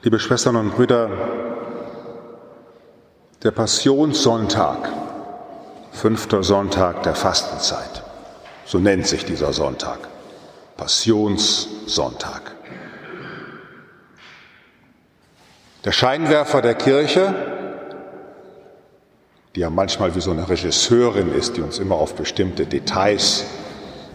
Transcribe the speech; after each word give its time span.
Liebe 0.00 0.20
Schwestern 0.20 0.54
und 0.54 0.70
Brüder, 0.76 1.10
der 3.42 3.50
Passionssonntag, 3.50 4.92
fünfter 5.90 6.44
Sonntag 6.44 7.02
der 7.02 7.16
Fastenzeit, 7.16 8.04
so 8.64 8.78
nennt 8.78 9.08
sich 9.08 9.24
dieser 9.24 9.52
Sonntag, 9.52 9.98
Passionssonntag. 10.76 12.42
Der 15.84 15.90
Scheinwerfer 15.90 16.62
der 16.62 16.76
Kirche, 16.76 17.34
die 19.56 19.60
ja 19.60 19.70
manchmal 19.70 20.14
wie 20.14 20.20
so 20.20 20.30
eine 20.30 20.48
Regisseurin 20.48 21.34
ist, 21.34 21.56
die 21.56 21.60
uns 21.60 21.80
immer 21.80 21.96
auf 21.96 22.14
bestimmte 22.14 22.66
Details 22.66 23.46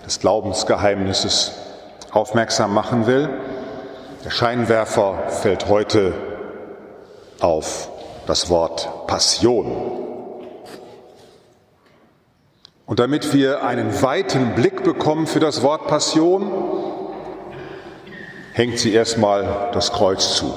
des 0.05 0.21
Glaubensgeheimnisses 0.21 1.52
aufmerksam 2.11 2.73
machen 2.73 3.05
will, 3.05 3.27
der 4.23 4.30
Scheinwerfer 4.30 5.30
fällt 5.30 5.68
heute 5.68 6.13
auf 7.41 7.90
das 8.26 8.49
Wort 8.49 9.08
Passion. 9.08 9.99
Und 12.86 12.99
damit 12.99 13.34
wir 13.34 13.63
einen 13.63 14.02
weiten 14.02 14.55
Blick 14.55 14.84
bekommen 14.84 15.27
für 15.27 15.40
das 15.40 15.62
Wort 15.62 15.88
Passion, 15.88 16.52
hängt 18.54 18.80
sie 18.80 18.94
erstmal 18.94 19.72
das 19.73 19.91
Kreuz 19.91 20.35
zu. 20.35 20.54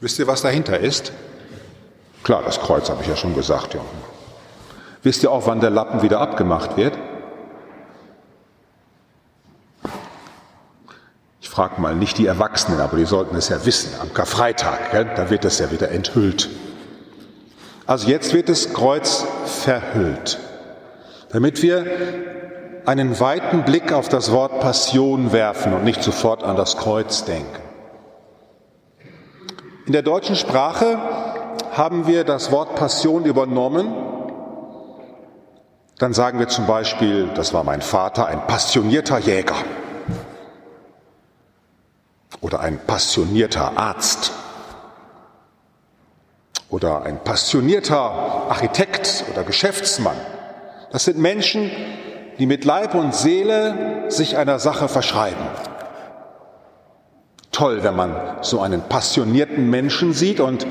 Wisst 0.00 0.18
ihr, 0.18 0.26
was 0.26 0.42
dahinter 0.42 0.78
ist? 0.78 1.12
Klar, 2.22 2.42
das 2.44 2.60
Kreuz 2.60 2.88
habe 2.88 3.02
ich 3.02 3.08
ja 3.08 3.16
schon 3.16 3.34
gesagt. 3.34 3.74
Ja. 3.74 3.80
Wisst 5.02 5.22
ihr 5.22 5.30
auch, 5.30 5.46
wann 5.46 5.60
der 5.60 5.70
Lappen 5.70 6.02
wieder 6.02 6.20
abgemacht 6.20 6.76
wird? 6.76 6.96
Ich 11.56 11.58
frage 11.58 11.80
mal 11.80 11.94
nicht 11.94 12.18
die 12.18 12.26
Erwachsenen, 12.26 12.80
aber 12.80 12.98
die 12.98 13.06
sollten 13.06 13.34
es 13.34 13.48
ja 13.48 13.64
wissen. 13.64 13.98
Am 13.98 14.12
Karfreitag, 14.12 14.90
gell? 14.90 15.10
da 15.16 15.30
wird 15.30 15.46
es 15.46 15.58
ja 15.58 15.70
wieder 15.70 15.90
enthüllt. 15.90 16.50
Also 17.86 18.08
jetzt 18.08 18.34
wird 18.34 18.50
das 18.50 18.74
Kreuz 18.74 19.24
verhüllt, 19.46 20.38
damit 21.30 21.62
wir 21.62 21.86
einen 22.84 23.18
weiten 23.20 23.64
Blick 23.64 23.90
auf 23.90 24.10
das 24.10 24.32
Wort 24.32 24.60
Passion 24.60 25.32
werfen 25.32 25.72
und 25.72 25.82
nicht 25.82 26.02
sofort 26.02 26.42
an 26.42 26.56
das 26.56 26.76
Kreuz 26.76 27.24
denken. 27.24 27.62
In 29.86 29.94
der 29.94 30.02
deutschen 30.02 30.36
Sprache 30.36 30.98
haben 31.72 32.06
wir 32.06 32.24
das 32.24 32.52
Wort 32.52 32.74
Passion 32.74 33.24
übernommen. 33.24 33.94
Dann 35.96 36.12
sagen 36.12 36.38
wir 36.38 36.48
zum 36.48 36.66
Beispiel, 36.66 37.30
das 37.34 37.54
war 37.54 37.64
mein 37.64 37.80
Vater, 37.80 38.26
ein 38.26 38.46
passionierter 38.46 39.20
Jäger 39.20 39.56
oder 42.46 42.60
ein 42.60 42.78
passionierter 42.78 43.76
Arzt 43.76 44.30
oder 46.70 47.02
ein 47.02 47.18
passionierter 47.24 47.98
Architekt 47.98 49.24
oder 49.32 49.42
Geschäftsmann. 49.42 50.16
Das 50.92 51.04
sind 51.04 51.18
Menschen, 51.18 51.72
die 52.38 52.46
mit 52.46 52.64
Leib 52.64 52.94
und 52.94 53.12
Seele 53.14 54.04
sich 54.08 54.36
einer 54.36 54.60
Sache 54.60 54.88
verschreiben 54.88 55.44
toll, 57.56 57.82
wenn 57.82 57.96
man 57.96 58.14
so 58.42 58.60
einen 58.60 58.82
passionierten 58.82 59.70
Menschen 59.70 60.12
sieht 60.12 60.40
und 60.40 60.66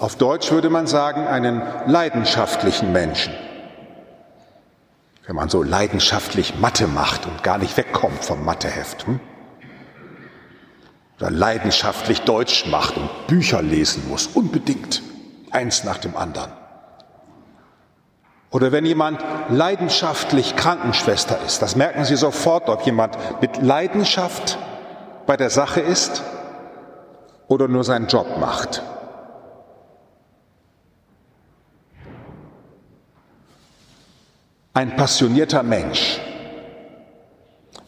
auf 0.00 0.16
Deutsch 0.16 0.50
würde 0.50 0.70
man 0.70 0.88
sagen, 0.88 1.26
einen 1.26 1.62
leidenschaftlichen 1.86 2.92
Menschen. 2.92 3.32
Wenn 5.24 5.36
man 5.36 5.48
so 5.48 5.62
leidenschaftlich 5.62 6.58
Mathe 6.58 6.88
macht 6.88 7.26
und 7.26 7.44
gar 7.44 7.58
nicht 7.58 7.76
wegkommt 7.76 8.24
vom 8.24 8.44
Matheheft. 8.44 9.06
Hm? 9.06 9.20
Oder 11.18 11.30
leidenschaftlich 11.30 12.22
Deutsch 12.22 12.66
macht 12.66 12.96
und 12.96 13.26
Bücher 13.26 13.60
lesen 13.60 14.08
muss, 14.08 14.28
unbedingt, 14.28 15.02
eins 15.50 15.82
nach 15.82 15.98
dem 15.98 16.16
anderen. 16.16 16.52
Oder 18.50 18.72
wenn 18.72 18.86
jemand 18.86 19.22
leidenschaftlich 19.50 20.56
Krankenschwester 20.56 21.38
ist, 21.44 21.60
das 21.60 21.76
merken 21.76 22.04
Sie 22.04 22.16
sofort, 22.16 22.68
ob 22.68 22.82
jemand 22.86 23.18
mit 23.42 23.60
Leidenschaft 23.60 24.58
bei 25.26 25.36
der 25.36 25.50
Sache 25.50 25.80
ist 25.80 26.22
oder 27.48 27.68
nur 27.68 27.84
seinen 27.84 28.06
Job 28.06 28.38
macht. 28.38 28.82
Ein 34.72 34.94
passionierter 34.96 35.64
Mensch, 35.64 36.20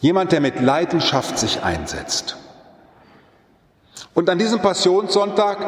jemand, 0.00 0.32
der 0.32 0.40
mit 0.40 0.60
Leidenschaft 0.60 1.38
sich 1.38 1.62
einsetzt. 1.62 2.36
Und 4.14 4.28
an 4.28 4.38
diesem 4.38 4.60
Passionssonntag 4.60 5.58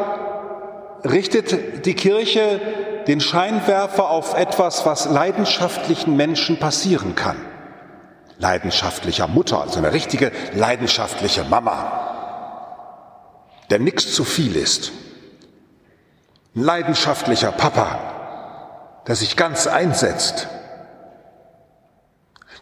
richtet 1.05 1.87
die 1.87 1.95
Kirche 1.95 2.61
den 3.07 3.21
Scheinwerfer 3.21 4.11
auf 4.11 4.35
etwas, 4.35 4.87
was 4.87 5.07
leidenschaftlichen 5.07 6.17
Menschen 6.17 6.59
passieren 6.59 7.15
kann 7.15 7.37
leidenschaftlicher 8.43 9.29
Mutter, 9.29 9.63
also 9.63 9.79
eine 9.79 9.93
richtige 9.93 10.33
leidenschaftliche 10.55 11.45
Mama, 11.45 12.81
der 13.71 13.79
nichts 13.79 14.13
zu 14.13 14.25
viel 14.25 14.57
ist. 14.57 14.93
Ein 16.55 16.63
leidenschaftlicher 16.63 17.53
Papa, 17.53 19.01
der 19.07 19.15
sich 19.15 19.37
ganz 19.37 19.67
einsetzt. 19.67 20.49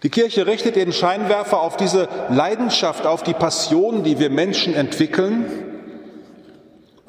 Die 0.02 0.10
Kirche 0.10 0.46
richtet 0.46 0.76
den 0.76 0.92
Scheinwerfer 0.92 1.60
auf 1.60 1.76
diese 1.76 2.08
Leidenschaft, 2.28 3.06
auf 3.06 3.22
die 3.22 3.34
Passion, 3.34 4.04
die 4.04 4.18
wir 4.18 4.30
Menschen 4.30 4.74
entwickeln 4.74 5.69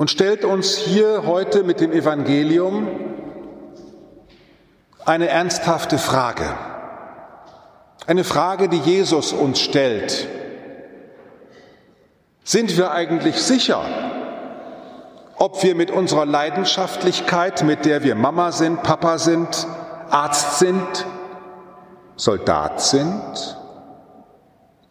und 0.01 0.09
stellt 0.09 0.45
uns 0.45 0.77
hier 0.77 1.27
heute 1.27 1.61
mit 1.61 1.79
dem 1.79 1.91
Evangelium 1.91 2.87
eine 5.05 5.27
ernsthafte 5.27 5.99
Frage. 5.99 6.45
Eine 8.07 8.23
Frage, 8.23 8.67
die 8.67 8.79
Jesus 8.79 9.31
uns 9.31 9.59
stellt. 9.59 10.27
Sind 12.43 12.75
wir 12.77 12.89
eigentlich 12.89 13.43
sicher, 13.43 13.85
ob 15.35 15.61
wir 15.61 15.75
mit 15.75 15.91
unserer 15.91 16.25
Leidenschaftlichkeit, 16.25 17.63
mit 17.63 17.85
der 17.85 18.03
wir 18.03 18.15
Mama 18.15 18.51
sind, 18.51 18.81
Papa 18.81 19.19
sind, 19.19 19.67
Arzt 20.09 20.57
sind, 20.57 21.05
Soldat 22.15 22.81
sind, 22.81 23.55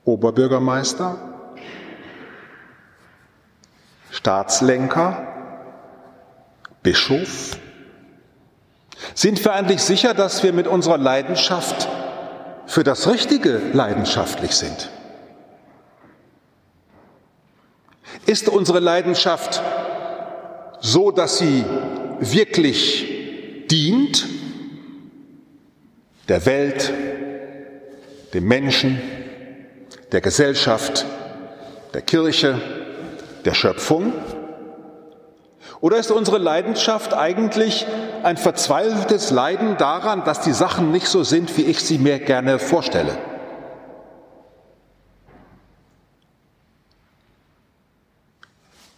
Oberbürgermeister, 0.05 1.30
Staatslenker, 4.21 5.27
Bischof? 6.83 7.57
Sind 9.15 9.43
wir 9.43 9.55
eigentlich 9.55 9.81
sicher, 9.81 10.13
dass 10.13 10.43
wir 10.43 10.53
mit 10.53 10.67
unserer 10.67 10.99
Leidenschaft 10.99 11.89
für 12.67 12.85
das 12.85 13.09
Richtige 13.09 13.63
leidenschaftlich 13.73 14.55
sind? 14.55 14.91
Ist 18.27 18.51
unsere 18.51 18.79
Leidenschaft 18.79 19.63
so, 20.81 21.11
dass 21.11 21.39
sie 21.39 21.65
wirklich 22.19 23.67
dient 23.71 24.27
der 26.29 26.45
Welt, 26.45 26.93
dem 28.35 28.45
Menschen, 28.45 29.01
der 30.13 30.21
Gesellschaft, 30.21 31.07
der 31.95 32.03
Kirche, 32.03 32.61
der 33.45 33.55
Schöpfung? 33.55 34.13
Oder 35.81 35.97
ist 35.97 36.11
unsere 36.11 36.39
Leidenschaft 36.39 37.15
eigentlich 37.15 37.87
ein 38.23 38.37
verzweifeltes 38.37 39.31
Leiden 39.31 39.77
daran, 39.79 40.25
dass 40.25 40.41
die 40.41 40.53
Sachen 40.53 40.93
nicht 40.93 41.07
so 41.07 41.23
sind, 41.23 41.57
wie 41.57 41.63
ich 41.63 41.81
sie 41.81 41.99
mir 41.99 42.19
gerne 42.19 42.59
vorstelle? 42.59 43.17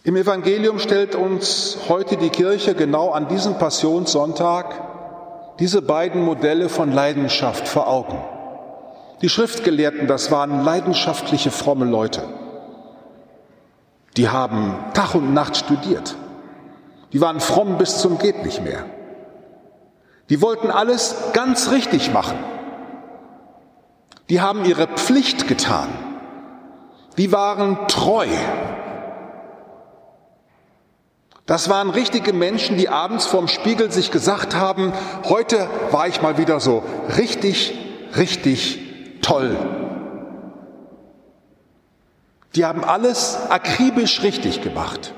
Im 0.05 0.17
Evangelium 0.17 0.79
stellt 0.79 1.15
uns 1.15 1.77
heute 1.87 2.17
die 2.17 2.29
Kirche 2.29 2.75
genau 2.75 3.11
an 3.11 3.29
diesem 3.29 3.57
Passionssonntag 3.57 4.93
diese 5.59 5.81
beiden 5.81 6.21
Modelle 6.21 6.67
von 6.67 6.91
Leidenschaft 6.91 7.69
vor 7.69 7.87
Augen. 7.87 8.21
Die 9.21 9.29
Schriftgelehrten, 9.29 10.07
das 10.07 10.29
waren 10.29 10.65
leidenschaftliche, 10.65 11.51
fromme 11.51 11.85
Leute. 11.85 12.23
Die 14.17 14.29
haben 14.29 14.75
Tag 14.93 15.15
und 15.15 15.33
Nacht 15.33 15.57
studiert. 15.57 16.15
Die 17.13 17.21
waren 17.21 17.39
fromm 17.39 17.77
bis 17.77 17.97
zum 17.97 18.17
geht 18.17 18.43
nicht 18.43 18.63
mehr. 18.63 18.85
Die 20.29 20.41
wollten 20.41 20.71
alles 20.71 21.15
ganz 21.33 21.71
richtig 21.71 22.11
machen. 22.13 22.37
Die 24.29 24.41
haben 24.41 24.65
ihre 24.65 24.87
Pflicht 24.87 25.47
getan. 25.47 25.89
Die 27.17 27.31
waren 27.31 27.87
treu. 27.87 28.27
Das 31.45 31.69
waren 31.69 31.89
richtige 31.89 32.31
Menschen, 32.31 32.77
die 32.77 32.87
abends 32.87 33.25
vorm 33.25 33.47
Spiegel 33.47 33.91
sich 33.91 34.11
gesagt 34.11 34.55
haben, 34.55 34.93
heute 35.25 35.67
war 35.91 36.07
ich 36.07 36.21
mal 36.21 36.37
wieder 36.37 36.59
so 36.59 36.83
richtig, 37.17 37.77
richtig 38.15 38.79
toll. 39.21 39.57
Die 42.55 42.65
haben 42.65 42.83
alles 42.83 43.37
akribisch 43.49 44.21
richtig 44.21 44.61
gemacht. 44.61 45.13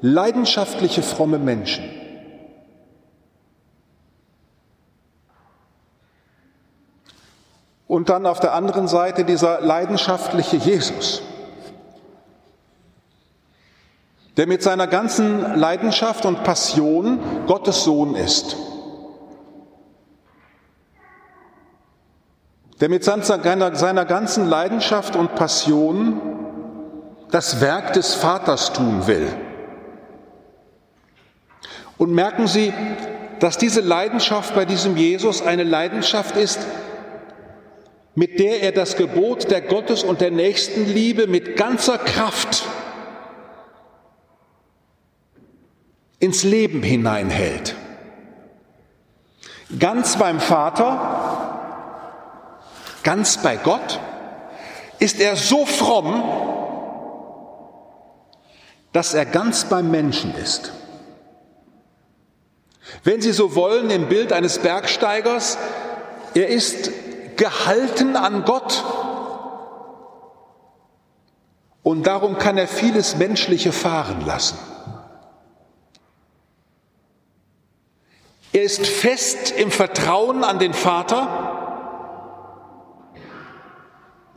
Leidenschaftliche, 0.00 1.02
fromme 1.02 1.38
Menschen. 1.38 1.84
Und 7.88 8.08
dann 8.08 8.26
auf 8.26 8.40
der 8.40 8.52
anderen 8.52 8.88
Seite 8.88 9.24
dieser 9.24 9.60
leidenschaftliche 9.60 10.56
Jesus, 10.56 11.22
der 14.36 14.46
mit 14.46 14.62
seiner 14.62 14.86
ganzen 14.86 15.54
Leidenschaft 15.56 16.26
und 16.26 16.42
Passion 16.42 17.20
Gottes 17.46 17.84
Sohn 17.84 18.16
ist. 18.16 18.56
Der 22.80 22.90
mit 22.90 23.04
seiner 23.04 24.04
ganzen 24.04 24.48
Leidenschaft 24.48 25.16
und 25.16 25.34
Passion 25.34 26.35
das 27.36 27.60
Werk 27.60 27.92
des 27.92 28.14
Vaters 28.14 28.72
tun 28.72 29.06
will. 29.06 29.28
Und 31.98 32.14
merken 32.14 32.46
Sie, 32.46 32.72
dass 33.40 33.58
diese 33.58 33.82
Leidenschaft 33.82 34.54
bei 34.54 34.64
diesem 34.64 34.96
Jesus 34.96 35.42
eine 35.42 35.62
Leidenschaft 35.62 36.34
ist, 36.34 36.60
mit 38.14 38.38
der 38.38 38.62
er 38.62 38.72
das 38.72 38.96
Gebot 38.96 39.50
der 39.50 39.60
Gottes- 39.60 40.02
und 40.02 40.22
der 40.22 40.30
Nächstenliebe 40.30 41.26
mit 41.26 41.58
ganzer 41.58 41.98
Kraft 41.98 42.64
ins 46.18 46.42
Leben 46.42 46.82
hineinhält. 46.82 47.74
Ganz 49.78 50.16
beim 50.16 50.40
Vater, 50.40 51.60
ganz 53.02 53.36
bei 53.42 53.56
Gott 53.56 54.00
ist 54.98 55.20
er 55.20 55.36
so 55.36 55.66
fromm, 55.66 56.55
dass 58.96 59.12
er 59.12 59.26
ganz 59.26 59.64
beim 59.66 59.90
Menschen 59.90 60.34
ist. 60.36 60.72
Wenn 63.04 63.20
Sie 63.20 63.32
so 63.32 63.54
wollen, 63.54 63.90
im 63.90 64.08
Bild 64.08 64.32
eines 64.32 64.58
Bergsteigers, 64.60 65.58
er 66.32 66.48
ist 66.48 66.90
gehalten 67.36 68.16
an 68.16 68.46
Gott. 68.46 68.82
Und 71.82 72.06
darum 72.06 72.38
kann 72.38 72.56
er 72.56 72.66
vieles 72.66 73.16
Menschliche 73.16 73.70
fahren 73.70 74.24
lassen. 74.24 74.56
Er 78.54 78.62
ist 78.62 78.86
fest 78.86 79.50
im 79.50 79.70
Vertrauen 79.70 80.42
an 80.42 80.58
den 80.58 80.72
Vater 80.72 81.45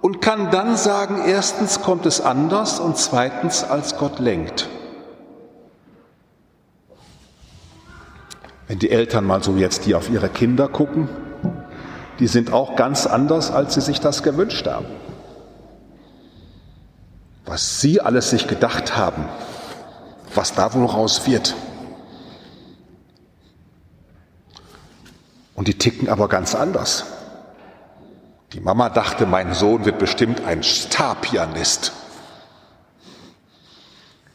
und 0.01 0.22
kann 0.22 0.51
dann 0.51 0.78
sagen, 0.78 1.24
erstens 1.28 1.81
kommt 1.81 2.06
es 2.06 2.22
anders 2.22 2.80
und 2.80 2.98
zweitens, 2.98 3.63
als 3.63 3.98
Gott 3.98 4.19
lenkt. 4.19 4.69
Wenn 8.68 8.80
die 8.80 8.92
Eltern 8.92 9.25
mal 9.25 9.44
so 9.44 9.56
jetzt 9.56 9.86
die 9.86 9.96
auf 9.96 10.10
ihre 10.10 10.30
Kinder 10.30 10.68
gucken, 10.68 11.10
die 12.19 12.28
sind 12.28 12.54
auch 12.54 12.75
ganz 12.75 13.07
anders, 13.07 13.51
als 13.51 13.74
sie 13.74 13.81
sich 13.81 14.00
das 14.00 14.24
gewünscht 14.24 14.68
haben. 14.68 14.86
Was 17.46 17.81
sie 17.81 18.00
alles 18.00 18.30
sich 18.30 18.48
gedacht 18.48 18.96
haben, 18.96 19.25
was 20.36 20.54
da 20.54 20.74
wohl 20.74 20.86
raus 20.86 21.25
wird. 21.25 21.56
Und 25.56 25.68
die 25.68 25.78
ticken 25.78 26.07
aber 26.07 26.28
ganz 26.28 26.54
anders. 26.54 27.06
Die 28.54 28.60
Mama 28.60 28.90
dachte, 28.90 29.25
mein 29.25 29.54
Sohn 29.54 29.86
wird 29.86 30.00
bestimmt 30.00 30.44
ein 30.44 30.63
Starpianist. 30.63 31.94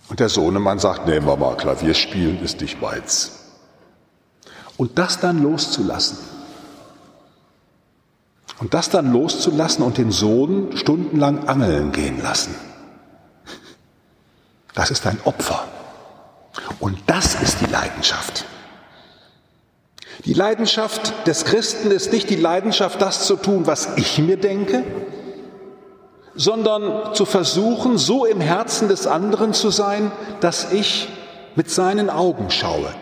Und 0.09 0.21
der 0.21 0.29
Sohnemann 0.29 0.79
sagt, 0.79 1.07
nee 1.07 1.21
Mama, 1.21 1.55
Klavierspielen 1.55 2.43
ist 2.43 2.61
nicht 2.61 2.81
meins. 2.81 3.33
Und 4.77 4.99
das 4.99 5.21
dann 5.21 5.43
loszulassen 5.43 6.19
und 8.61 8.75
das 8.75 8.89
dann 8.89 9.13
loszulassen 9.13 9.85
und 9.85 9.99
den 9.99 10.13
Sohn 10.13 10.77
stundenlang 10.77 11.49
angeln 11.49 11.93
gehen 11.93 12.23
lassen. 12.23 12.55
Das 14.75 14.91
ist 14.91 15.07
ein 15.07 15.19
Opfer. 15.25 15.65
Und 16.81 16.99
das 17.07 17.35
ist 17.43 17.61
die 17.61 17.71
Leidenschaft. 17.71 18.45
Die 20.25 20.35
Leidenschaft 20.35 21.27
des 21.27 21.45
Christen 21.45 21.91
ist 21.91 22.13
nicht 22.13 22.31
die 22.31 22.37
Leidenschaft, 22.37 23.03
das 23.03 23.27
zu 23.27 23.37
tun, 23.37 23.67
was 23.67 23.97
ich 23.97 24.19
mir 24.19 24.37
denke, 24.37 24.85
sondern 26.35 27.15
zu 27.15 27.27
versuchen, 27.27 27.99
so 27.99 28.25
im 28.25 28.41
Herzen 28.41 28.89
des 28.89 29.07
anderen 29.07 29.55
zu 29.55 29.71
sein, 29.71 30.11
dass 30.41 30.73
ich 30.73 31.09
mit 31.57 31.71
seinen 31.71 32.11
Augen 32.11 32.51
schaue 32.51 32.93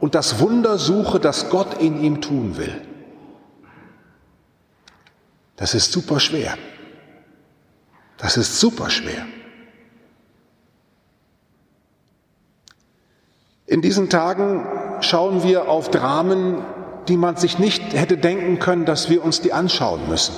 und 0.00 0.14
das 0.14 0.40
Wunder 0.40 0.78
suche, 0.78 1.20
das 1.20 1.48
Gott 1.48 1.80
in 1.80 2.02
ihm 2.02 2.20
tun 2.20 2.56
will. 2.56 2.82
Das 5.56 5.74
ist 5.74 5.92
super 5.92 6.20
schwer. 6.20 6.58
Das 8.18 8.36
ist 8.36 8.60
super 8.60 8.90
schwer. 8.90 9.26
In 13.66 13.80
diesen 13.80 14.10
Tagen 14.10 14.66
schauen 15.00 15.42
wir 15.42 15.68
auf 15.68 15.90
Dramen, 15.90 16.64
die 17.08 17.16
man 17.16 17.36
sich 17.36 17.58
nicht 17.58 17.94
hätte 17.94 18.16
denken 18.16 18.58
können, 18.58 18.84
dass 18.84 19.10
wir 19.10 19.24
uns 19.24 19.40
die 19.40 19.52
anschauen 19.52 20.08
müssen. 20.08 20.34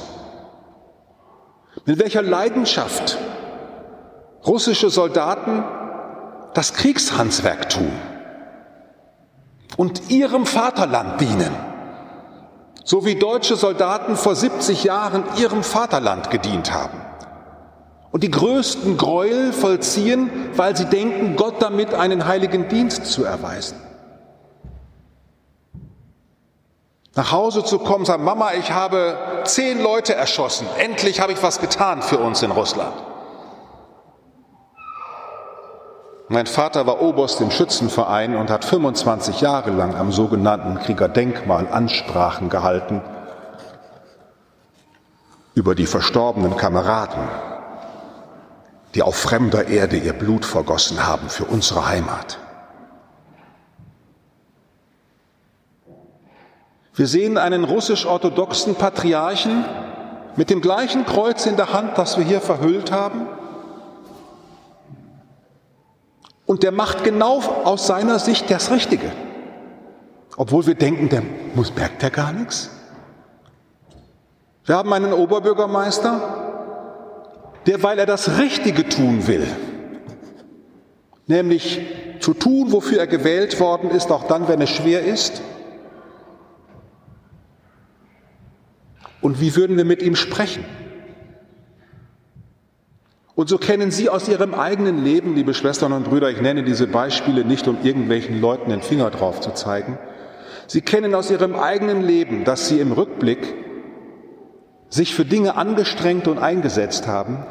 Mit 1.84 1.98
welcher 1.98 2.22
Leidenschaft 2.22 3.18
russische 4.46 4.90
Soldaten 4.90 5.64
das 6.54 6.74
Kriegshandwerk 6.74 7.68
tun 7.68 7.92
und 9.76 10.10
ihrem 10.10 10.46
Vaterland 10.46 11.20
dienen 11.20 11.54
so 12.86 13.04
wie 13.04 13.16
deutsche 13.16 13.56
Soldaten 13.56 14.14
vor 14.14 14.36
70 14.36 14.84
Jahren 14.84 15.24
ihrem 15.38 15.64
Vaterland 15.64 16.30
gedient 16.30 16.72
haben 16.72 17.00
und 18.12 18.22
die 18.22 18.30
größten 18.30 18.96
Gräuel 18.96 19.52
vollziehen, 19.52 20.30
weil 20.54 20.76
sie 20.76 20.84
denken, 20.84 21.34
Gott 21.34 21.60
damit 21.60 21.94
einen 21.94 22.28
heiligen 22.28 22.68
Dienst 22.68 23.06
zu 23.06 23.24
erweisen. 23.24 23.76
Nach 27.16 27.32
Hause 27.32 27.64
zu 27.64 27.78
kommen, 27.78 28.04
sagen, 28.04 28.24
Mama, 28.24 28.52
ich 28.52 28.72
habe 28.72 29.16
zehn 29.44 29.82
Leute 29.82 30.14
erschossen, 30.14 30.66
endlich 30.78 31.18
habe 31.18 31.32
ich 31.32 31.42
was 31.42 31.60
getan 31.60 32.02
für 32.02 32.18
uns 32.18 32.42
in 32.42 32.50
Russland. 32.50 32.92
Mein 36.28 36.46
Vater 36.46 36.86
war 36.86 37.00
Oberst 37.00 37.40
im 37.40 37.50
Schützenverein 37.50 38.36
und 38.36 38.50
hat 38.50 38.66
25 38.66 39.40
Jahre 39.40 39.70
lang 39.70 39.94
am 39.94 40.12
sogenannten 40.12 40.78
Kriegerdenkmal 40.80 41.68
Ansprachen 41.68 42.50
gehalten 42.50 43.00
über 45.54 45.74
die 45.74 45.86
verstorbenen 45.86 46.56
Kameraden, 46.58 47.28
die 48.94 49.02
auf 49.02 49.16
fremder 49.16 49.68
Erde 49.68 49.96
ihr 49.96 50.12
Blut 50.12 50.44
vergossen 50.44 51.06
haben 51.06 51.30
für 51.30 51.44
unsere 51.44 51.88
Heimat. 51.88 52.38
Wir 56.96 57.06
sehen 57.06 57.38
einen 57.38 57.62
russisch-orthodoxen 57.62 58.74
Patriarchen 58.74 59.64
mit 60.34 60.50
dem 60.50 60.60
gleichen 60.60 61.06
Kreuz 61.06 61.46
in 61.46 61.56
der 61.56 61.72
Hand, 61.72 61.96
das 61.96 62.18
wir 62.18 62.24
hier 62.24 62.40
verhüllt 62.40 62.90
haben, 62.90 63.28
Und 66.46 66.62
der 66.62 66.72
macht 66.72 67.02
genau 67.02 67.42
aus 67.64 67.88
seiner 67.88 68.18
Sicht 68.20 68.50
das 68.50 68.70
Richtige. 68.70 69.12
Obwohl 70.36 70.66
wir 70.66 70.74
denken, 70.76 71.08
der 71.08 71.22
muss, 71.54 71.74
merkt 71.74 72.02
der 72.02 72.10
gar 72.10 72.32
nichts. 72.32 72.70
Wir 74.64 74.76
haben 74.76 74.92
einen 74.92 75.12
Oberbürgermeister, 75.12 76.20
der, 77.66 77.82
weil 77.82 77.98
er 77.98 78.06
das 78.06 78.38
Richtige 78.38 78.88
tun 78.88 79.26
will, 79.26 79.46
nämlich 81.26 81.80
zu 82.20 82.32
tun, 82.34 82.72
wofür 82.72 83.00
er 83.00 83.06
gewählt 83.06 83.58
worden 83.60 83.90
ist, 83.90 84.10
auch 84.10 84.24
dann, 84.24 84.48
wenn 84.48 84.60
es 84.60 84.70
schwer 84.70 85.04
ist. 85.04 85.42
Und 89.20 89.40
wie 89.40 89.56
würden 89.56 89.76
wir 89.76 89.84
mit 89.84 90.02
ihm 90.02 90.16
sprechen? 90.16 90.64
Und 93.36 93.50
so 93.50 93.58
kennen 93.58 93.90
Sie 93.90 94.08
aus 94.08 94.28
Ihrem 94.28 94.54
eigenen 94.54 95.04
Leben, 95.04 95.34
liebe 95.34 95.52
Schwestern 95.52 95.92
und 95.92 96.04
Brüder, 96.04 96.30
ich 96.30 96.40
nenne 96.40 96.64
diese 96.64 96.86
Beispiele 96.86 97.44
nicht, 97.44 97.68
um 97.68 97.76
irgendwelchen 97.82 98.40
Leuten 98.40 98.70
den 98.70 98.80
Finger 98.80 99.10
drauf 99.10 99.40
zu 99.40 99.52
zeigen, 99.52 99.98
Sie 100.66 100.80
kennen 100.80 101.14
aus 101.14 101.30
Ihrem 101.30 101.54
eigenen 101.54 102.02
Leben, 102.02 102.44
dass 102.44 102.68
Sie 102.68 102.80
im 102.80 102.92
Rückblick 102.92 103.54
sich 104.88 105.14
für 105.14 105.24
Dinge 105.24 105.56
angestrengt 105.56 106.28
und 106.28 106.38
eingesetzt 106.38 107.06
haben, 107.06 107.44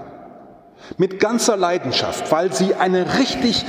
mit 0.98 1.20
ganzer 1.20 1.56
Leidenschaft, 1.56 2.32
weil 2.32 2.52
Sie 2.52 2.74
eine 2.74 3.20
richtig 3.20 3.66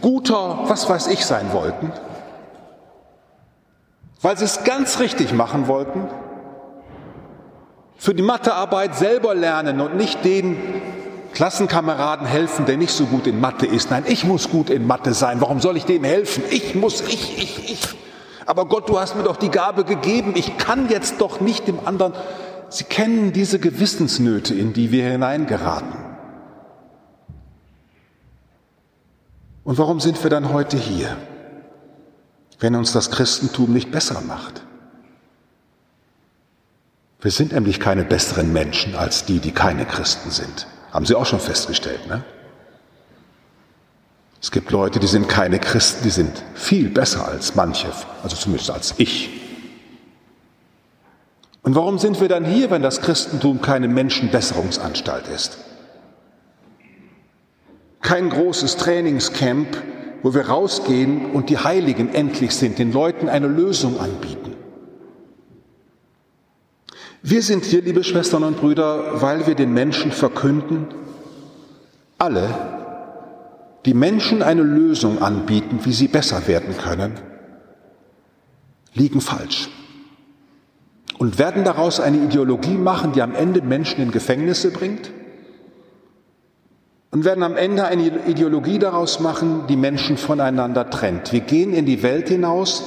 guter, 0.00 0.64
was 0.66 0.88
weiß 0.88 1.06
ich 1.06 1.24
sein 1.24 1.52
wollten, 1.52 1.92
weil 4.20 4.36
Sie 4.36 4.44
es 4.44 4.64
ganz 4.64 4.98
richtig 4.98 5.32
machen 5.32 5.68
wollten, 5.68 6.08
für 8.02 8.16
die 8.16 8.22
Mathearbeit 8.24 8.96
selber 8.96 9.32
lernen 9.32 9.80
und 9.80 9.94
nicht 9.94 10.24
den 10.24 10.56
Klassenkameraden 11.34 12.26
helfen, 12.26 12.66
der 12.66 12.76
nicht 12.76 12.90
so 12.90 13.06
gut 13.06 13.28
in 13.28 13.38
Mathe 13.40 13.64
ist. 13.64 13.92
Nein, 13.92 14.02
ich 14.08 14.24
muss 14.24 14.50
gut 14.50 14.70
in 14.70 14.88
Mathe 14.88 15.14
sein. 15.14 15.40
Warum 15.40 15.60
soll 15.60 15.76
ich 15.76 15.84
dem 15.84 16.02
helfen? 16.02 16.42
Ich 16.50 16.74
muss, 16.74 17.00
ich, 17.02 17.38
ich, 17.38 17.70
ich. 17.70 17.88
Aber 18.44 18.66
Gott, 18.66 18.88
du 18.88 18.98
hast 18.98 19.14
mir 19.14 19.22
doch 19.22 19.36
die 19.36 19.50
Gabe 19.50 19.84
gegeben. 19.84 20.32
Ich 20.34 20.58
kann 20.58 20.88
jetzt 20.88 21.20
doch 21.20 21.40
nicht 21.40 21.68
dem 21.68 21.78
anderen. 21.86 22.12
Sie 22.70 22.82
kennen 22.82 23.32
diese 23.32 23.60
Gewissensnöte, 23.60 24.52
in 24.52 24.72
die 24.72 24.90
wir 24.90 25.08
hineingeraten. 25.08 25.94
Und 29.62 29.78
warum 29.78 30.00
sind 30.00 30.20
wir 30.20 30.28
dann 30.28 30.52
heute 30.52 30.76
hier, 30.76 31.16
wenn 32.58 32.74
uns 32.74 32.90
das 32.90 33.12
Christentum 33.12 33.72
nicht 33.72 33.92
besser 33.92 34.20
macht? 34.22 34.64
Wir 37.22 37.30
sind 37.30 37.52
nämlich 37.52 37.78
keine 37.78 38.04
besseren 38.04 38.52
Menschen 38.52 38.96
als 38.96 39.24
die, 39.24 39.38
die 39.38 39.52
keine 39.52 39.86
Christen 39.86 40.30
sind. 40.32 40.66
Haben 40.92 41.06
Sie 41.06 41.14
auch 41.14 41.24
schon 41.24 41.40
festgestellt, 41.40 42.06
ne? 42.08 42.24
Es 44.42 44.50
gibt 44.50 44.72
Leute, 44.72 44.98
die 44.98 45.06
sind 45.06 45.28
keine 45.28 45.60
Christen, 45.60 46.02
die 46.02 46.10
sind 46.10 46.42
viel 46.54 46.88
besser 46.88 47.28
als 47.28 47.54
manche, 47.54 47.86
also 48.24 48.34
zumindest 48.34 48.72
als 48.72 48.94
ich. 48.98 49.40
Und 51.62 51.76
warum 51.76 52.00
sind 52.00 52.20
wir 52.20 52.28
dann 52.28 52.44
hier, 52.44 52.72
wenn 52.72 52.82
das 52.82 53.00
Christentum 53.00 53.62
keine 53.62 53.86
Menschenbesserungsanstalt 53.86 55.28
ist? 55.28 55.58
Kein 58.00 58.30
großes 58.30 58.78
Trainingscamp, 58.78 59.68
wo 60.24 60.34
wir 60.34 60.48
rausgehen 60.48 61.30
und 61.30 61.48
die 61.48 61.58
Heiligen 61.58 62.12
endlich 62.12 62.50
sind, 62.56 62.80
den 62.80 62.92
Leuten 62.92 63.28
eine 63.28 63.46
Lösung 63.46 64.00
anbieten. 64.00 64.41
Wir 67.24 67.40
sind 67.40 67.64
hier, 67.64 67.82
liebe 67.82 68.02
Schwestern 68.02 68.42
und 68.42 68.56
Brüder, 68.56 69.22
weil 69.22 69.46
wir 69.46 69.54
den 69.54 69.72
Menschen 69.72 70.10
verkünden, 70.10 70.88
alle, 72.18 72.48
die 73.84 73.94
Menschen 73.94 74.42
eine 74.42 74.62
Lösung 74.62 75.22
anbieten, 75.22 75.80
wie 75.84 75.92
sie 75.92 76.08
besser 76.08 76.48
werden 76.48 76.76
können, 76.76 77.14
liegen 78.94 79.20
falsch 79.20 79.68
und 81.18 81.38
werden 81.38 81.62
daraus 81.62 82.00
eine 82.00 82.24
Ideologie 82.24 82.76
machen, 82.76 83.12
die 83.12 83.22
am 83.22 83.36
Ende 83.36 83.62
Menschen 83.62 84.02
in 84.02 84.10
Gefängnisse 84.10 84.72
bringt 84.72 85.12
und 87.12 87.24
werden 87.24 87.44
am 87.44 87.56
Ende 87.56 87.84
eine 87.84 88.26
Ideologie 88.26 88.80
daraus 88.80 89.20
machen, 89.20 89.68
die 89.68 89.76
Menschen 89.76 90.16
voneinander 90.16 90.90
trennt. 90.90 91.32
Wir 91.32 91.40
gehen 91.40 91.72
in 91.72 91.86
die 91.86 92.02
Welt 92.02 92.28
hinaus 92.28 92.82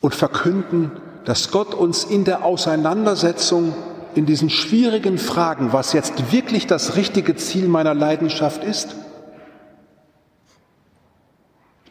und 0.00 0.14
verkünden, 0.14 0.92
dass 1.24 1.50
Gott 1.50 1.74
uns 1.74 2.04
in 2.04 2.24
der 2.24 2.44
Auseinandersetzung 2.44 3.74
in 4.14 4.26
diesen 4.26 4.50
schwierigen 4.50 5.18
Fragen, 5.18 5.72
was 5.72 5.92
jetzt 5.92 6.32
wirklich 6.32 6.66
das 6.66 6.96
richtige 6.96 7.34
Ziel 7.36 7.68
meiner 7.68 7.94
Leidenschaft 7.94 8.62
ist, 8.62 8.94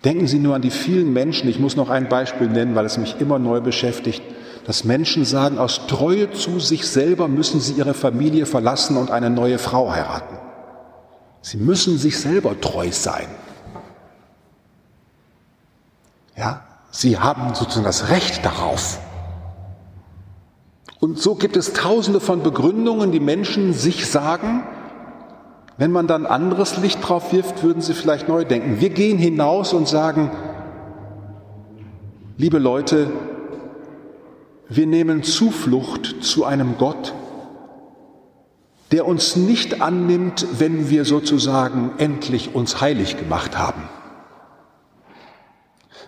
denken 0.04 0.28
Sie 0.28 0.40
nur 0.40 0.56
an 0.56 0.62
die 0.62 0.72
vielen 0.72 1.14
Menschen, 1.14 1.50
ich 1.50 1.60
muss 1.60 1.76
noch 1.76 1.90
ein 1.90 2.10
Beispiel 2.10 2.48
nennen, 2.48 2.76
weil 2.76 2.86
es 2.86 2.98
mich 2.98 3.20
immer 3.20 3.40
neu 3.40 3.62
beschäftigt, 3.62 4.22
dass 4.66 4.84
Menschen 4.84 5.26
sagen, 5.26 5.58
aus 5.58 5.88
Treue 5.88 6.32
zu 6.32 6.60
sich 6.60 6.88
selber 6.88 7.28
müssen 7.28 7.60
sie 7.60 7.74
ihre 7.74 7.94
Familie 7.94 8.46
verlassen 8.46 8.96
und 8.96 9.12
eine 9.12 9.30
neue 9.30 9.58
Frau 9.58 9.92
heiraten. 9.92 10.38
Sie 11.42 11.58
müssen 11.58 11.98
sich 11.98 12.20
selber 12.20 12.60
treu 12.62 12.90
sein. 12.92 13.28
Ja, 16.38 16.62
sie 16.92 17.20
haben 17.20 17.54
sozusagen 17.54 17.86
das 17.86 18.10
Recht 18.10 18.46
darauf. 18.46 19.00
Und 21.04 21.20
so 21.20 21.36
gibt 21.36 21.58
es 21.58 21.74
tausende 21.74 22.22
von 22.22 22.44
Begründungen, 22.44 23.12
die 23.12 23.20
Menschen 23.20 23.74
sich 23.74 24.10
sagen. 24.10 24.64
Wenn 25.78 25.92
man 25.92 26.08
dann 26.08 26.26
anderes 26.26 26.78
Licht 26.78 27.06
drauf 27.06 27.34
wirft, 27.34 27.62
würden 27.62 27.82
sie 27.82 27.94
vielleicht 27.94 28.30
neu 28.30 28.46
denken. 28.46 28.80
Wir 28.80 28.90
gehen 28.90 29.18
hinaus 29.18 29.74
und 29.74 29.86
sagen, 29.86 30.32
liebe 32.38 32.58
Leute, 32.58 33.12
wir 34.70 34.88
nehmen 34.88 35.24
Zuflucht 35.24 36.24
zu 36.24 36.46
einem 36.46 36.78
Gott, 36.78 37.14
der 38.94 39.06
uns 39.06 39.36
nicht 39.36 39.82
annimmt, 39.82 40.48
wenn 40.58 40.90
wir 40.90 41.04
sozusagen 41.04 41.92
endlich 41.98 42.56
uns 42.56 42.80
heilig 42.80 43.18
gemacht 43.18 43.58
haben, 43.58 43.90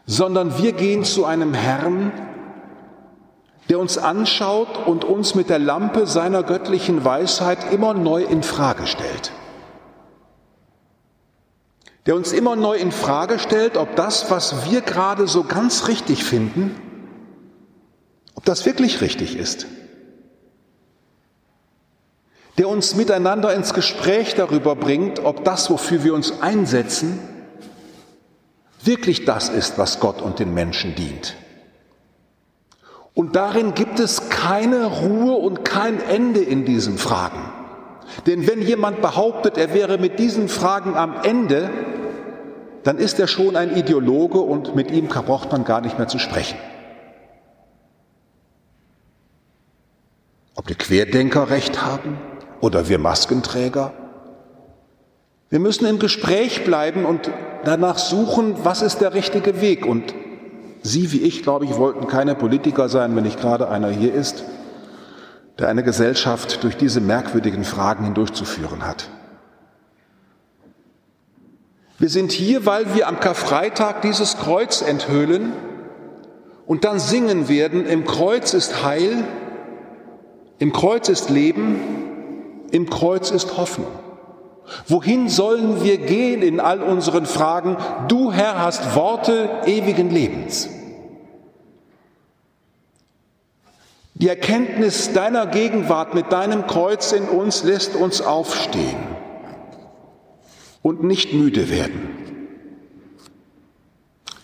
sondern 0.06 0.58
wir 0.58 0.72
gehen 0.72 1.04
zu 1.04 1.26
einem 1.26 1.54
Herrn, 1.54 2.14
der 3.70 3.80
uns 3.80 3.98
anschaut 3.98 4.86
und 4.86 5.04
uns 5.04 5.34
mit 5.36 5.50
der 5.50 5.60
Lampe 5.60 6.06
seiner 6.06 6.44
göttlichen 6.44 7.04
Weisheit 7.04 7.74
immer 7.74 7.94
neu 7.94 8.24
in 8.24 8.44
Frage 8.44 8.86
stellt. 8.86 9.32
Der 12.06 12.16
uns 12.16 12.32
immer 12.32 12.56
neu 12.56 12.78
in 12.78 12.92
Frage 12.92 13.40
stellt, 13.40 13.78
ob 13.78 13.96
das, 13.96 14.30
was 14.30 14.70
wir 14.70 14.82
gerade 14.82 15.28
so 15.28 15.44
ganz 15.44 15.88
richtig 15.88 16.24
finden, 16.24 16.80
ob 18.36 18.46
das 18.46 18.66
wirklich 18.68 19.02
richtig 19.02 19.36
ist. 19.36 19.66
Der 22.60 22.70
uns 22.70 22.96
miteinander 22.96 23.54
ins 23.54 23.74
Gespräch 23.74 24.36
darüber 24.36 24.76
bringt, 24.76 25.26
ob 25.26 25.44
das, 25.44 25.72
wofür 25.72 26.04
wir 26.04 26.14
uns 26.14 26.42
einsetzen, 26.42 27.20
wirklich 28.84 29.26
das 29.26 29.50
ist, 29.50 29.80
was 29.80 30.00
Gott 30.00 30.22
und 30.22 30.38
den 30.38 30.54
Menschen 30.54 30.94
dient. 30.94 31.36
Und 33.16 33.38
darin 33.38 33.74
gibt 33.74 34.00
es 34.00 34.30
keine 34.30 34.86
Ruhe 34.86 35.36
und 35.38 35.64
kein 35.64 36.02
Ende 36.02 36.42
in 36.42 36.66
diesen 36.66 36.98
Fragen. 36.98 37.40
Denn 38.28 38.46
wenn 38.46 38.62
jemand 38.62 39.02
behauptet, 39.02 39.58
er 39.58 39.74
wäre 39.74 39.98
mit 39.98 40.20
diesen 40.20 40.50
Fragen 40.50 40.96
am 40.96 41.16
Ende, 41.24 41.70
dann 42.84 42.98
ist 42.98 43.20
er 43.20 43.28
schon 43.28 43.56
ein 43.56 43.76
Ideologe 43.76 44.40
und 44.40 44.76
mit 44.76 44.92
ihm 44.92 45.08
braucht 45.08 45.52
man 45.52 45.64
gar 45.64 45.80
nicht 45.80 45.98
mehr 45.98 46.10
zu 46.10 46.20
sprechen. 46.20 46.58
Ob 50.56 50.68
die 50.68 50.76
Querdenker 50.76 51.50
recht 51.50 51.82
haben 51.84 52.18
oder 52.60 52.90
wir 52.90 53.00
Maskenträger. 53.00 53.94
Wir 55.50 55.60
müssen 55.60 55.86
im 55.86 56.00
Gespräch 56.00 56.66
bleiben 56.66 57.06
und 57.06 57.32
danach 57.64 57.98
suchen, 57.98 58.56
was 58.64 58.82
ist 58.82 59.00
der 59.00 59.14
richtige 59.14 59.62
Weg. 59.62 59.86
Und 59.86 60.14
Sie 60.88 61.12
wie 61.12 61.24
ich, 61.24 61.42
glaube 61.42 61.66
ich, 61.66 61.78
wollten 61.78 62.06
keine 62.06 62.36
Politiker 62.36 62.90
sein, 62.90 63.16
wenn 63.16 63.24
nicht 63.24 63.42
gerade 63.42 63.70
einer 63.70 63.90
hier 63.90 64.14
ist, 64.14 64.44
der 65.58 65.68
eine 65.68 65.82
Gesellschaft 65.82 66.64
durch 66.64 66.78
diese 66.78 67.02
merkwürdigen 67.02 67.64
Fragen 67.64 68.04
hindurchzuführen 68.04 68.86
hat. 68.86 69.10
Wir 71.98 72.10
sind 72.10 72.32
hier, 72.32 72.68
weil 72.68 72.94
wir 72.94 73.08
am 73.08 73.20
Karfreitag 73.20 74.04
dieses 74.04 74.38
Kreuz 74.38 74.84
enthüllen 74.84 75.54
und 76.68 76.84
dann 76.84 77.00
singen 77.00 77.50
werden, 77.50 77.88
im 77.88 78.06
Kreuz 78.06 78.54
ist 78.54 78.84
Heil, 78.84 79.24
im 80.60 80.72
Kreuz 80.72 81.10
ist 81.10 81.32
Leben, 81.32 81.80
im 82.70 82.92
Kreuz 82.92 83.32
ist 83.32 83.58
Hoffnung. 83.58 83.88
Wohin 84.88 85.30
sollen 85.30 85.84
wir 85.84 85.98
gehen 85.98 86.44
in 86.44 86.60
all 86.60 86.84
unseren 86.84 87.26
Fragen? 87.26 87.76
Du 88.08 88.32
Herr 88.32 88.62
hast 88.62 88.96
Worte 88.96 89.50
ewigen 89.66 90.12
Lebens. 90.12 90.70
Die 94.18 94.30
Erkenntnis 94.30 95.12
deiner 95.12 95.46
Gegenwart 95.46 96.14
mit 96.14 96.32
deinem 96.32 96.68
Kreuz 96.68 97.12
in 97.12 97.28
uns 97.28 97.66
lässt 97.66 97.98
uns 97.98 98.22
aufstehen 98.22 98.96
und 100.82 101.04
nicht 101.04 101.34
müde 101.34 101.70
werden. 101.70 102.12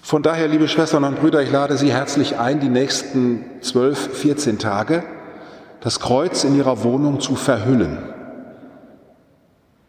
Von 0.02 0.24
daher, 0.24 0.50
liebe 0.50 0.68
Schwestern 0.68 1.06
und 1.06 1.22
Brüder, 1.22 1.42
ich 1.42 1.52
lade 1.52 1.78
Sie 1.78 1.94
herzlich 1.94 2.38
ein, 2.38 2.60
die 2.60 2.68
nächsten 2.68 3.46
zwölf, 3.62 4.18
vierzehn 4.18 4.60
Tage 4.60 5.06
das 5.80 6.02
Kreuz 6.02 6.44
in 6.44 6.58
Ihrer 6.58 6.84
Wohnung 6.84 7.22
zu 7.22 7.36
verhüllen. 7.36 7.98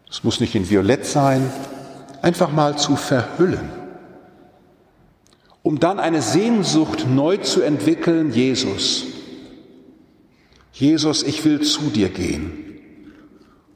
Es 0.09 0.23
muss 0.23 0.39
nicht 0.39 0.55
in 0.55 0.71
Violett 0.71 1.07
sein, 1.07 1.53
einfach 2.23 2.53
mal 2.53 2.79
zu 2.79 2.95
verhüllen, 2.95 3.69
um 5.65 5.81
dann 5.81 5.99
eine 5.99 6.23
Sehnsucht 6.23 7.05
neu 7.09 7.39
zu 7.39 7.63
entwickeln, 7.63 8.31
Jesus 8.31 9.07
Jesus, 10.73 11.23
ich 11.23 11.45
will 11.45 11.61
zu 11.61 11.91
dir 11.91 12.09
gehen. 12.09 12.63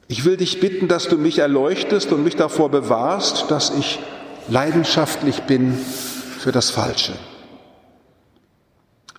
Ich 0.07 0.25
will 0.25 0.37
dich 0.37 0.59
bitten, 0.59 0.87
dass 0.87 1.07
du 1.07 1.17
mich 1.17 1.39
erleuchtest 1.39 2.11
und 2.11 2.23
mich 2.23 2.35
davor 2.35 2.69
bewahrst, 2.69 3.51
dass 3.51 3.69
ich 3.71 3.99
leidenschaftlich 4.47 5.43
bin 5.43 5.73
für 5.73 6.51
das 6.51 6.69
Falsche. 6.69 7.13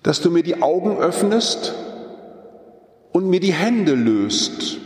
Dass 0.02 0.20
du 0.20 0.30
mir 0.30 0.42
die 0.42 0.62
Augen 0.62 0.96
öffnest 0.96 1.74
und 3.12 3.28
mir 3.28 3.40
die 3.40 3.52
Hände 3.52 3.94
löst. 3.94 4.78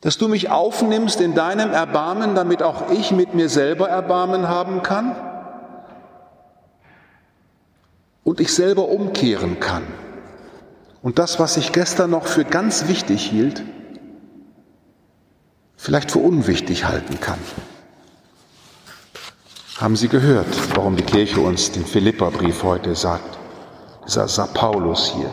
Dass 0.00 0.18
du 0.18 0.28
mich 0.28 0.50
aufnimmst 0.50 1.20
in 1.20 1.34
deinem 1.34 1.72
Erbarmen, 1.72 2.34
damit 2.34 2.62
auch 2.62 2.90
ich 2.90 3.12
mit 3.12 3.34
mir 3.34 3.48
selber 3.48 3.88
Erbarmen 3.88 4.48
haben 4.48 4.82
kann 4.82 5.14
und 8.24 8.40
ich 8.40 8.52
selber 8.54 8.88
umkehren 8.88 9.60
kann 9.60 9.82
und 11.06 11.20
das, 11.20 11.38
was 11.38 11.56
ich 11.56 11.70
gestern 11.70 12.10
noch 12.10 12.26
für 12.26 12.44
ganz 12.44 12.88
wichtig 12.88 13.24
hielt, 13.24 13.62
vielleicht 15.76 16.10
für 16.10 16.18
unwichtig 16.18 16.86
halten 16.86 17.20
kann. 17.20 17.38
Haben 19.76 19.94
Sie 19.94 20.08
gehört, 20.08 20.48
warum 20.74 20.96
die 20.96 21.04
Kirche 21.04 21.38
uns 21.38 21.70
den 21.70 21.86
Philipperbrief 21.86 22.64
heute 22.64 22.96
sagt? 22.96 23.38
Dieser 24.04 24.26
Sa 24.26 24.46
Paulus 24.46 25.12
hier. 25.14 25.32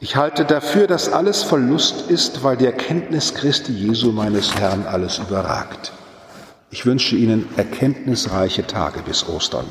Ich 0.00 0.16
halte 0.16 0.44
dafür, 0.44 0.88
dass 0.88 1.12
alles 1.12 1.44
Verlust 1.44 2.10
ist, 2.10 2.42
weil 2.42 2.56
die 2.56 2.66
Erkenntnis 2.66 3.34
Christi 3.34 3.70
Jesu 3.70 4.10
meines 4.10 4.56
Herrn 4.56 4.84
alles 4.84 5.18
überragt. 5.18 5.92
Ich 6.72 6.84
wünsche 6.86 7.14
Ihnen 7.14 7.48
erkenntnisreiche 7.56 8.66
Tage 8.66 9.00
bis 9.02 9.28
Ostern 9.28 9.66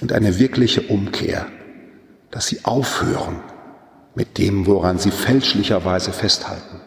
und 0.00 0.12
eine 0.12 0.38
wirkliche 0.38 0.82
Umkehr, 0.82 1.46
dass 2.34 2.48
Sie 2.48 2.64
aufhören 2.64 3.36
mit 4.16 4.38
dem, 4.38 4.66
woran 4.66 4.98
Sie 4.98 5.12
fälschlicherweise 5.12 6.12
festhalten 6.12 6.80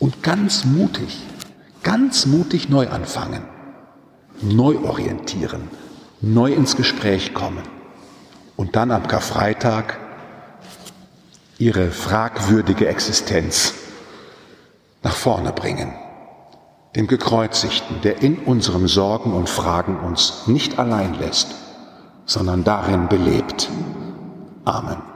und 0.00 0.24
ganz 0.24 0.64
mutig, 0.64 1.20
ganz 1.84 2.26
mutig 2.26 2.68
neu 2.68 2.88
anfangen, 2.88 3.44
neu 4.40 4.78
orientieren, 4.80 5.70
neu 6.20 6.52
ins 6.52 6.74
Gespräch 6.74 7.34
kommen 7.34 7.62
und 8.56 8.74
dann 8.74 8.90
am 8.90 9.06
Karfreitag 9.06 10.00
ihre 11.58 11.92
fragwürdige 11.92 12.88
Existenz 12.88 13.74
nach 15.04 15.14
vorne 15.14 15.52
bringen. 15.52 15.94
Dem 16.96 17.06
Gekreuzigten, 17.06 18.00
der 18.02 18.22
in 18.22 18.38
unseren 18.38 18.88
Sorgen 18.88 19.34
und 19.34 19.48
Fragen 19.48 20.00
uns 20.00 20.48
nicht 20.48 20.80
allein 20.80 21.14
lässt, 21.14 21.54
sondern 22.26 22.64
darin 22.64 23.06
belebt. 23.06 23.70
Amen. 24.66 25.11